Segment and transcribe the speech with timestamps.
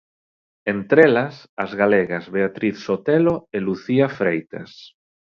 [0.73, 4.71] Entre elas, as galegas Beatriz Sotelo e Lucía Freitas.